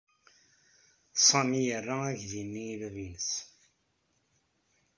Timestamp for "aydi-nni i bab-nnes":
2.09-3.29